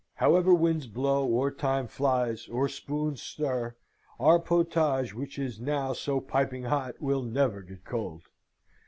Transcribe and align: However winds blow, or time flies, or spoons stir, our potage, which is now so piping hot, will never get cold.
However 0.15 0.51
winds 0.51 0.87
blow, 0.87 1.27
or 1.27 1.51
time 1.51 1.85
flies, 1.85 2.47
or 2.47 2.67
spoons 2.67 3.21
stir, 3.21 3.75
our 4.19 4.39
potage, 4.39 5.13
which 5.13 5.37
is 5.37 5.59
now 5.61 5.93
so 5.93 6.19
piping 6.19 6.63
hot, 6.63 6.95
will 6.99 7.21
never 7.21 7.61
get 7.61 7.85
cold. 7.85 8.23